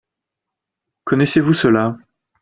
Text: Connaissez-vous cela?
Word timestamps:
Connaissez-vous 1.03 1.53
cela? 1.53 1.95